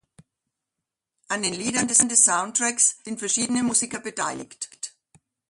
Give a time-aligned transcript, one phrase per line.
[1.27, 4.95] An den Liedern des Soundtracks sind verschiedene Musiker beteiligt.